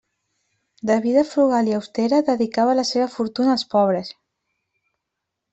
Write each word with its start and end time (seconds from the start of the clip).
De 0.89 0.95
vida 1.03 1.23
frugal 1.31 1.69
i 1.69 1.75
austera, 1.79 2.21
dedicava 2.31 2.75
la 2.81 2.87
seva 2.93 3.09
fortuna 3.19 3.55
als 3.59 3.67
pobres. 3.77 4.13